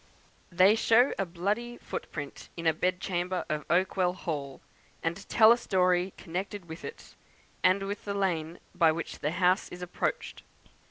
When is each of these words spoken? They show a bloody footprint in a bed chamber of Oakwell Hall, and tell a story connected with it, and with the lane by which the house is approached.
They 0.51 0.73
show 0.73 1.13
a 1.19 1.27
bloody 1.27 1.77
footprint 1.77 2.49
in 2.57 2.65
a 2.65 2.73
bed 2.73 2.99
chamber 2.99 3.45
of 3.47 3.67
Oakwell 3.69 4.13
Hall, 4.13 4.59
and 5.03 5.29
tell 5.29 5.51
a 5.51 5.57
story 5.57 6.11
connected 6.17 6.65
with 6.67 6.83
it, 6.83 7.13
and 7.63 7.83
with 7.83 8.03
the 8.05 8.15
lane 8.15 8.57
by 8.73 8.91
which 8.91 9.19
the 9.19 9.29
house 9.29 9.69
is 9.69 9.83
approached. 9.83 10.41